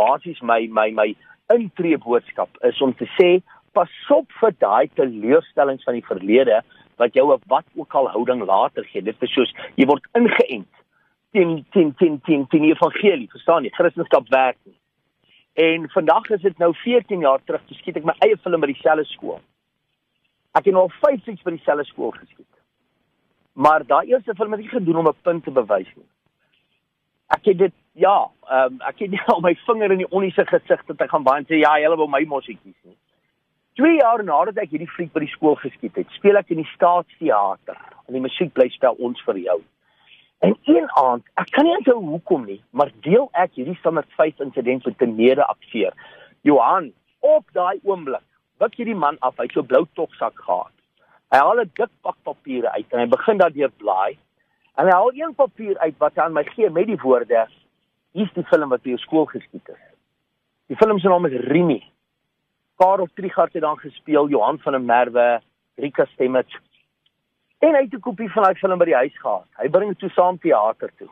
basies 0.00 0.40
my 0.40 0.62
my 0.78 0.86
my 0.96 1.06
intree 1.52 2.00
boodskap 2.00 2.56
is 2.64 2.80
om 2.80 2.96
te 2.96 3.10
sê 3.18 3.28
pas 3.76 3.92
op 4.16 4.32
vir 4.40 4.56
daai 4.64 4.88
teleurstellings 4.96 5.84
van 5.84 6.00
die 6.00 6.06
verlede 6.08 6.62
wat 6.96 7.20
jou 7.20 7.28
op 7.36 7.44
wat 7.52 7.68
ook 7.76 8.00
al 8.00 8.08
houding 8.16 8.46
later 8.48 8.88
gee. 8.88 9.04
Dit 9.04 9.20
is 9.20 9.36
soos 9.36 9.52
jy 9.76 9.84
word 9.92 10.08
ingeënt 10.16 10.72
teen 11.36 11.54
teen 11.76 11.92
teen 12.00 12.18
teen 12.24 12.48
teen 12.48 12.64
die 12.70 12.72
evangelie, 12.72 13.28
verstaan 13.36 13.68
jy? 13.68 13.76
Christendom 13.76 14.24
werk 14.32 14.56
nie. 14.64 14.76
En 15.56 15.90
vandag 15.90 16.28
is 16.30 16.40
dit 16.40 16.58
nou 16.58 16.74
14 16.74 17.20
jaar 17.20 17.40
terug, 17.44 17.62
toe 17.64 17.76
skiet 17.76 17.96
ek 17.96 18.04
my 18.04 18.12
eie 18.26 18.36
film 18.44 18.60
by 18.60 18.68
dieselfde 18.68 19.06
skool. 19.08 19.38
Ek 20.52 20.66
het 20.68 20.74
nou 20.76 20.82
al 20.84 20.92
5 21.00 21.22
seks 21.24 21.46
by 21.46 21.54
dieselfde 21.54 21.86
skool 21.88 22.12
geskiet. 22.12 22.50
Maar 23.56 23.86
daai 23.88 24.10
eerste 24.10 24.34
film 24.36 24.52
het 24.52 24.66
ek 24.66 24.74
gedoen 24.74 25.00
om 25.00 25.08
'n 25.08 25.22
punt 25.22 25.44
te 25.44 25.50
bewys 25.50 25.88
nie. 25.94 26.08
Ek 27.32 27.48
het 27.48 27.58
dit 27.58 27.74
ja, 27.92 28.28
ehm 28.50 28.74
um, 28.74 28.80
ek 28.80 28.98
het 28.98 29.10
nie 29.10 29.22
al 29.32 29.40
my 29.40 29.54
vinger 29.66 29.90
in 29.96 30.04
die 30.04 30.10
onniese 30.10 30.44
gesig 30.44 30.84
dat 30.86 31.00
ek 31.00 31.10
gaan 31.10 31.24
baie 31.24 31.44
sê 31.48 31.62
ja, 31.62 31.72
hulle 31.80 31.96
wou 31.96 32.08
my 32.08 32.24
mossietjies 32.24 32.80
nie. 32.84 32.96
2 33.80 33.96
jaar 33.96 34.24
nadat 34.24 34.60
ek 34.60 34.70
hierdie 34.70 34.92
fliek 34.92 35.12
by 35.12 35.20
die 35.24 35.32
skool 35.32 35.56
geskiet 35.56 35.96
het, 35.96 36.10
speel 36.10 36.36
ek 36.36 36.50
in 36.50 36.60
die 36.60 36.72
Staatsteater. 36.74 37.80
En 38.08 38.12
die 38.12 38.20
musiek 38.20 38.52
bly 38.52 38.68
spel 38.68 38.92
ons 38.98 39.20
vir 39.24 39.38
jou. 39.38 39.60
En 40.46 40.58
een 40.62 40.90
aand, 40.94 41.24
ek 41.34 41.48
kan 41.50 41.66
nie 41.66 41.74
onthou 41.74 41.96
hoekom 42.04 42.44
nie, 42.46 42.60
maar 42.70 42.92
deel 43.02 43.24
ek 43.42 43.56
hierdie 43.58 43.74
standaard 43.80 44.12
5 44.14 44.44
insident 44.44 44.84
met 44.86 45.00
'n 45.02 45.14
mede 45.16 45.44
akteur. 45.44 45.92
Johan, 46.46 46.92
op 47.20 47.44
daai 47.52 47.80
oomblik 47.82 48.22
wik 48.62 48.76
hierdie 48.78 48.94
man 48.94 49.16
af, 49.18 49.34
hy 49.36 49.48
het 49.48 49.56
so 49.56 49.62
blou 49.62 49.82
toksak 49.98 50.38
gehad. 50.44 50.74
Hy 51.34 51.38
haal 51.38 51.60
'n 51.60 51.70
dik 51.74 51.90
pak 52.02 52.16
papiere 52.22 52.70
uit 52.70 52.92
en 52.92 52.98
hy 52.98 53.06
begin 53.06 53.38
daardeur 53.38 53.70
blaai. 53.70 54.18
En 54.76 54.86
hy 54.86 54.92
haal 54.92 55.12
een 55.14 55.34
papier 55.34 55.78
uit 55.78 55.98
wat 55.98 56.14
hy 56.14 56.22
aan 56.22 56.32
my 56.32 56.44
gee 56.44 56.70
met 56.70 56.86
die 56.86 57.00
woorde: 57.02 57.46
"Hier's 58.12 58.32
die 58.32 58.44
film 58.44 58.68
wat 58.68 58.82
by 58.82 58.88
jou 58.88 58.98
skool 58.98 59.26
geskiet 59.26 59.68
is." 59.68 59.82
Die 60.68 60.76
film 60.76 60.98
se 60.98 61.08
naam 61.08 61.26
is 61.26 61.40
Rimi. 61.40 61.82
Karel 62.76 63.08
Trigard 63.14 63.52
het 63.52 63.62
dan 63.62 63.78
gespeel, 63.78 64.28
Johan 64.28 64.58
van 64.58 64.72
der 64.72 64.80
Merwe, 64.80 65.40
Rika 65.76 66.04
Stemmet. 66.04 66.46
En 67.64 67.74
hy 67.74 67.82
het 67.84 67.94
'n 67.94 68.00
kopie 68.00 68.32
van 68.32 68.42
daai 68.42 68.54
film 68.54 68.78
by 68.78 68.84
die 68.84 69.00
huis 69.02 69.18
gehad. 69.18 69.46
Hy 69.58 69.68
bring 69.68 69.88
dit 69.88 69.98
toe 69.98 70.10
saam 70.10 70.38
teater 70.38 70.90
toe. 70.98 71.08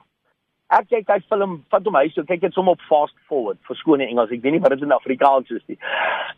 Ek 0.68 0.88
kyk 0.88 1.08
hy 1.08 1.20
film, 1.28 1.64
vat 1.70 1.84
hom 1.84 1.94
huis 1.94 2.14
toe, 2.14 2.24
kyk 2.24 2.40
dit 2.40 2.52
sommer 2.52 2.72
op 2.72 2.80
fast 2.88 3.14
forward, 3.28 3.58
verskoon 3.62 4.00
in 4.00 4.08
Engels. 4.08 4.30
Ek 4.30 4.42
weet 4.42 4.52
nie 4.52 4.60
wat 4.60 4.70
dit 4.70 4.82
in 4.82 4.92
Afrikaans 4.92 5.50
is 5.50 5.66
nie. 5.66 5.78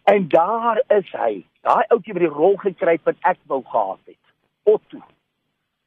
En 0.04 0.28
daar 0.28 0.80
is 0.88 1.10
hy. 1.12 1.44
Daai 1.62 1.84
ouetjie 1.88 2.12
wat 2.12 2.22
die 2.22 2.36
rol 2.38 2.56
gekry 2.56 2.92
het 2.92 3.04
wat 3.04 3.16
ek 3.22 3.38
wou 3.46 3.62
gehad 3.62 3.98
het. 4.06 4.22
Otto. 4.64 4.98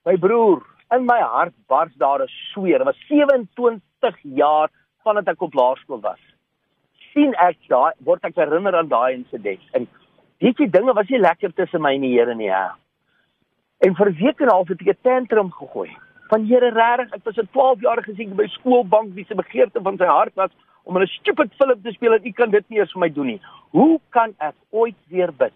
My 0.05 0.15
broer, 0.17 0.63
in 0.91 1.05
my 1.05 1.19
hart 1.19 1.53
bars 1.67 1.93
daar 1.95 2.21
'n 2.21 2.27
sweer. 2.27 2.77
Dit 2.77 2.88
was 2.88 3.07
27 3.07 4.19
jaar 4.23 4.69
vandat 5.03 5.27
ek 5.27 5.41
op 5.41 5.53
laerskool 5.53 6.01
was. 6.01 6.19
sien 7.13 7.33
ek 7.41 7.57
daai 7.69 7.93
word 8.05 8.25
ek 8.27 8.38
herinner 8.39 8.75
aan 8.77 8.91
daai 8.91 9.13
insident. 9.13 9.63
En 9.73 9.88
weet 10.43 10.61
jy 10.61 10.69
dinge 10.71 10.93
was 10.93 11.09
nie 11.09 11.21
lekker 11.21 11.53
tussen 11.57 11.81
my 11.81 11.95
en 11.97 12.05
die 12.05 12.13
Here 12.13 12.35
nie, 12.35 12.49
ja. 12.49 12.75
En 13.79 13.95
vir 13.95 14.09
'n 14.09 14.17
week 14.24 14.39
en 14.39 14.48
'n 14.48 14.51
half 14.51 14.67
het 14.67 14.81
ek 14.81 14.88
'n 14.88 15.01
tantrum 15.01 15.51
gegooi. 15.51 15.98
Van 16.29 16.45
Here 16.45 16.69
regtig, 16.69 17.13
ek 17.13 17.24
was 17.24 17.38
'n 17.38 17.50
12 17.51 17.79
jarige 17.81 18.13
seun 18.15 18.36
by 18.36 18.48
skoolbank 18.48 19.13
wie 19.13 19.25
se 19.25 19.36
begeerte 19.36 19.81
van 19.81 19.98
sy 19.98 20.05
hart 20.05 20.36
was 20.36 20.51
om 20.83 20.98
'n 20.98 21.07
stupid 21.07 21.53
film 21.53 21.81
te 21.81 21.91
speel 21.91 22.13
en 22.13 22.25
u 22.25 22.31
kan 22.31 22.50
dit 22.50 22.69
nie 22.69 22.79
eens 22.79 22.91
vir 22.91 23.00
my 23.00 23.09
doen 23.13 23.25
nie. 23.25 23.41
Hoe 23.71 24.00
kan 24.09 24.33
ek 24.38 24.55
ooit 24.69 25.00
weer 25.07 25.33
bid? 25.33 25.53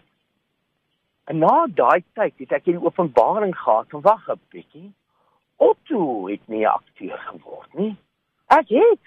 En 1.24 1.38
na 1.38 1.66
daai 1.66 2.04
tyd 2.14 2.34
het 2.38 2.52
ek 2.52 2.64
hierdie 2.64 2.84
openbaring 2.84 3.56
gehad 3.56 3.86
van 3.88 4.00
wag 4.00 4.28
'n 4.28 4.40
bietjie. 4.50 4.92
Otto 5.56 6.26
het 6.26 6.48
nie 6.48 6.68
akteur 6.68 7.18
geword 7.18 7.74
nie. 7.74 7.96
Ek 8.46 8.68
het. 8.68 9.06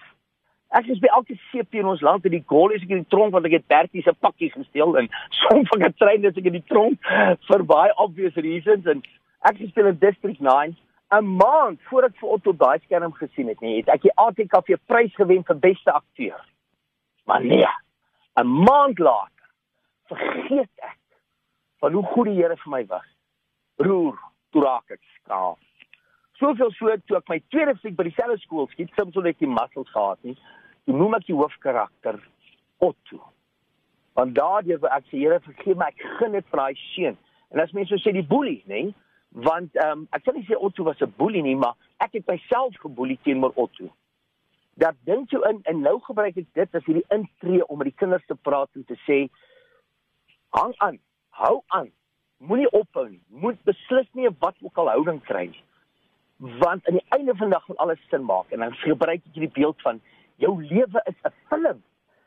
Ek 0.75 0.87
is 0.91 0.99
by 0.99 1.07
elke 1.15 1.37
CP 1.51 1.79
in 1.79 1.87
ons 1.87 2.01
land 2.03 2.23
die 2.23 2.43
gol 2.43 2.73
is 2.75 2.83
ek 2.83 2.89
in 2.89 3.05
die 3.05 3.11
tronk 3.13 3.31
want 3.33 3.45
ek 3.47 3.55
het 3.59 3.67
Bertie 3.67 4.03
se 4.03 4.13
pakkie 4.13 4.51
gesteel 4.51 4.97
en 4.99 5.07
som 5.41 5.63
van 5.71 5.85
'n 5.87 5.93
trein 5.95 6.25
is 6.25 6.35
ek 6.35 6.49
in 6.51 6.59
die 6.59 6.67
tronk 6.67 6.99
vir 7.47 7.63
baie 7.63 7.93
obvious 7.95 8.35
reasons 8.35 8.85
en 8.85 9.03
ek 9.47 9.57
het 9.57 9.69
speel 9.69 9.93
in 9.93 9.99
District 9.99 10.41
9 10.41 10.75
'n 11.15 11.25
maand 11.39 11.79
voordat 11.87 12.11
ek 12.11 12.19
vir 12.19 12.29
Otto 12.29 12.51
daai 12.51 12.79
skerm 12.83 13.13
gesien 13.15 13.47
het, 13.47 13.59
nee, 13.61 13.79
het 13.79 13.87
ek 13.87 14.01
die 14.01 14.15
ATKV 14.15 14.75
prys 14.91 15.13
gewen 15.15 15.43
vir 15.47 15.55
beste 15.55 15.91
akteur. 15.91 16.41
Maar 17.25 17.43
nee, 17.43 17.67
'n 18.35 18.47
maand 18.47 18.99
later 18.99 19.47
vergeet 20.07 20.73
ek 20.75 20.99
van 21.79 21.93
hoe 21.93 22.03
goed 22.03 22.25
die 22.25 22.35
Here 22.35 22.57
vir 22.57 22.71
my 22.71 22.85
was. 22.85 23.07
Broer, 23.75 24.19
toe 24.51 24.63
raak 24.63 24.91
ek 24.91 25.03
skaam. 25.21 25.55
Soveel 26.37 26.69
so 26.77 26.93
toe 27.09 27.17
ek 27.17 27.31
my 27.31 27.39
tweede 27.49 27.73
fliek 27.81 27.95
by 27.97 28.05
dieselfde 28.05 28.37
skool 28.43 28.67
skiet, 28.69 28.91
soms 28.93 29.15
so 29.17 29.23
net 29.25 29.39
die 29.41 29.49
muscles 29.49 29.89
gehad 29.89 30.19
nie. 30.27 30.35
Toe 30.85 30.93
noem 30.93 31.17
ek 31.17 31.25
die 31.25 31.37
hoofkarakter 31.37 32.19
Otto. 32.85 33.23
Want 34.17 34.35
daardeur 34.37 34.83
wou 34.83 34.91
ek 34.93 35.07
sê 35.09 35.23
Here 35.23 35.39
vergeef 35.41 35.79
my, 35.79 35.89
ek 35.89 36.05
gun 36.19 36.37
dit 36.37 36.45
vir 36.51 36.61
daai 36.61 36.83
seun. 36.93 37.17
En 37.53 37.63
as 37.63 37.73
mense 37.73 37.89
so 37.89 38.03
sê 38.03 38.13
die 38.13 38.25
boelie, 38.29 38.59
nê? 38.69 38.83
Want 39.47 39.73
ehm 39.81 40.03
um, 40.03 40.07
ek 40.13 40.27
kan 40.27 40.37
nie 40.37 40.45
sê 40.45 40.57
Otto 40.57 40.85
was 40.85 41.01
'n 41.01 41.13
boelie 41.17 41.41
nie, 41.41 41.55
maar 41.57 41.73
ek 42.05 42.19
het 42.19 42.29
myself 42.29 42.77
geboelie 42.85 43.17
teenoor 43.25 43.53
Otto. 43.55 43.89
Dat 44.77 44.95
dink 45.09 45.33
jy 45.33 45.41
in 45.49 45.61
en 45.65 45.81
nou 45.81 45.97
gebruik 46.05 46.37
ek 46.37 46.53
dit 46.53 46.75
as 46.75 46.85
hierdie 46.85 47.07
intree 47.09 47.65
om 47.65 47.81
met 47.81 47.89
die 47.89 47.97
kinders 47.97 48.25
te 48.29 48.35
praat 48.35 48.69
en 48.75 48.85
te 48.85 48.97
sê 49.09 49.25
hang 50.53 50.73
aan, 50.77 50.99
hou 51.29 51.63
aan. 51.73 51.89
Moenie 52.37 52.69
ophou 52.69 53.09
nie. 53.09 53.23
Moet 53.27 53.57
beslis 53.65 54.07
nie 54.13 54.29
wat 54.39 54.55
ook 54.61 54.77
al 54.77 54.93
houding 54.93 55.23
kry 55.25 55.47
nie 55.49 55.66
want 56.37 56.87
aan 56.87 56.93
die 56.93 57.05
einde 57.09 57.35
van 57.35 57.47
die 57.47 57.55
dag 57.55 57.65
gaan 57.65 57.75
alles 57.75 57.99
sin 58.09 58.23
maak 58.23 58.51
en 58.51 58.59
dan 58.59 58.73
gebruik 58.73 59.21
ek 59.25 59.33
hierdie 59.33 59.53
beeld 59.53 59.81
van 59.81 60.01
jou 60.37 60.53
lewe 60.63 61.01
is 61.05 61.15
'n 61.23 61.33
film. 61.49 61.83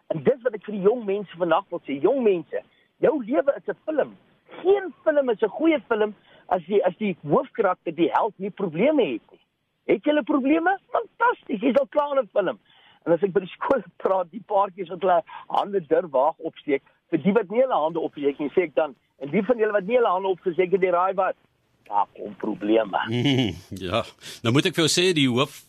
En 0.07 0.23
dis 0.23 0.43
wat 0.43 0.55
ek 0.55 0.65
vir 0.65 0.75
die 0.75 0.83
jong 0.83 1.05
mense 1.05 1.37
vandag 1.37 1.65
wil 1.71 1.81
sê, 1.87 2.01
jong 2.03 2.23
mense, 2.23 2.63
jou 2.99 3.25
lewe 3.25 3.55
is 3.57 3.69
'n 3.69 3.79
film. 3.85 4.17
Geen 4.63 4.95
film 5.05 5.31
is 5.31 5.43
'n 5.43 5.49
goeie 5.49 5.81
film 5.89 6.15
as 6.49 6.63
jy 6.67 6.81
as 6.83 6.97
die 6.97 7.17
hoofkarakter 7.23 7.95
die 7.95 8.11
held 8.13 8.35
nie 8.39 8.51
probleme 8.51 9.03
het 9.03 9.31
nie. 9.31 9.41
Het 9.87 10.05
jy 10.05 10.13
'n 10.13 10.25
probleme? 10.25 10.79
Fantasties, 10.91 11.61
jy's 11.61 11.79
al 11.79 11.87
klaar 11.87 12.19
'n 12.19 12.29
film. 12.33 12.59
En 13.07 13.13
as 13.13 13.23
ek 13.23 13.33
by 13.33 13.41
die 13.41 13.55
skool 13.55 13.83
praat, 13.97 14.31
die 14.31 14.43
paartjies 14.47 14.89
wat 14.89 15.01
hulle 15.01 15.23
hande 15.49 15.81
durf 15.87 16.11
waag 16.11 16.37
opsteek, 16.39 16.83
vir 17.11 17.19
die 17.19 17.33
wat 17.33 17.49
nie 17.51 17.63
hulle 17.63 17.75
hande 17.75 18.01
opsteek 18.01 18.39
nie, 18.39 18.51
sê 18.51 18.63
ek 18.63 18.75
dan, 18.75 18.95
en 19.19 19.31
die 19.31 19.43
van 19.43 19.59
julle 19.59 19.73
wat 19.73 19.87
nie 19.89 19.97
hulle 19.97 20.09
hande 20.09 20.29
opgesteek 20.29 20.73
het, 20.73 20.81
die 20.81 20.91
raai 20.91 21.15
wat? 21.15 21.37
Daar 21.91 22.07
kom 22.15 22.37
probleme. 22.39 23.01
Mm, 23.09 23.55
ja, 23.87 24.05
nou 24.43 24.55
moet 24.55 24.71
ek 24.71 24.79
vir 24.79 24.87
jou 24.87 24.93
sê 24.93 25.11
die 25.17 25.29
hoof 25.31 25.65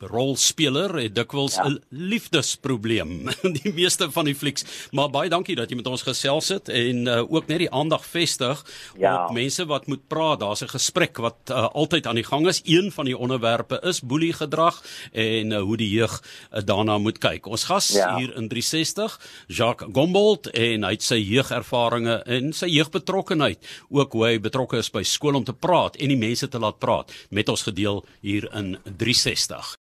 rolspeler 0.00 0.94
het 0.98 1.14
dikwels 1.14 1.56
'n 1.58 1.78
ja. 1.78 1.78
liefdesprobleem 1.88 3.28
in 3.42 3.52
die 3.62 3.72
meeste 3.72 4.10
van 4.10 4.24
die 4.24 4.34
flieks. 4.34 4.64
Maar 4.90 5.10
baie 5.10 5.28
dankie 5.28 5.56
dat 5.56 5.70
jy 5.70 5.76
met 5.76 5.86
ons 5.86 6.02
gesels 6.02 6.48
het 6.48 6.68
en 6.68 7.06
uh, 7.06 7.32
ook 7.32 7.46
net 7.46 7.58
die 7.58 7.70
aandag 7.70 8.06
vestig 8.06 8.64
ja. 8.98 9.24
op 9.24 9.34
mense 9.34 9.66
wat 9.66 9.86
moet 9.86 10.06
praat. 10.08 10.40
Daar's 10.40 10.62
'n 10.62 10.68
gesprek 10.68 11.16
wat 11.16 11.50
uh, 11.50 11.68
altyd 11.68 12.06
aan 12.06 12.14
die 12.14 12.24
gang 12.24 12.46
is. 12.48 12.60
Een 12.64 12.92
van 12.92 13.04
die 13.04 13.16
onderwerpe 13.16 13.80
is 13.82 14.00
boelie 14.00 14.32
gedrag 14.32 14.82
en 15.12 15.50
uh, 15.50 15.60
hoe 15.60 15.76
die 15.76 15.90
jeug 15.90 16.22
uh, 16.52 16.62
daarna 16.64 16.98
moet 16.98 17.18
kyk. 17.18 17.46
Ons 17.46 17.64
gas 17.64 17.88
ja. 17.88 18.16
hier 18.16 18.36
in 18.36 18.48
360, 18.48 19.20
Jacques 19.46 19.88
Gombold 19.92 20.50
en 20.50 20.84
hy 20.84 20.92
het 20.92 21.02
sy 21.02 21.18
jeugervarings 21.20 22.22
en 22.24 22.52
sy 22.52 22.66
jeugbetrokkenheid, 22.66 23.58
ook 23.88 24.12
hoe 24.12 24.24
hy 24.26 24.40
betrokke 24.40 24.78
is 24.78 24.90
by 24.90 25.02
skool 25.02 25.34
om 25.34 25.44
te 25.44 25.52
praat 25.52 25.96
en 25.96 26.08
die 26.12 26.20
mense 26.20 26.48
te 26.48 26.58
laat 26.58 26.78
praat 26.78 27.12
met 27.30 27.48
ons 27.48 27.62
gedeel 27.62 28.04
hier 28.20 28.48
in 28.54 28.76
360. 28.84 29.76